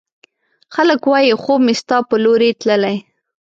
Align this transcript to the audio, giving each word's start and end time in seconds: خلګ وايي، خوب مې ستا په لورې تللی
خلګ 0.75 1.01
وايي، 1.11 1.31
خوب 1.41 1.59
مې 1.65 1.73
ستا 1.81 1.97
په 2.09 2.15
لورې 2.23 2.49
تللی 2.61 2.97